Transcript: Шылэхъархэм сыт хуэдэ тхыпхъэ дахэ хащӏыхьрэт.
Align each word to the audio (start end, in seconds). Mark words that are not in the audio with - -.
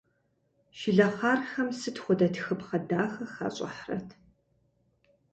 Шылэхъархэм 0.77 1.69
сыт 1.79 1.97
хуэдэ 2.03 2.27
тхыпхъэ 2.33 2.79
дахэ 2.89 3.25
хащӏыхьрэт. 3.33 4.09